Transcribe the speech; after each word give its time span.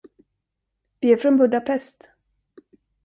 Vi 0.99 1.11
är 1.11 1.17
från 1.17 1.37
Budapest. 1.37 2.09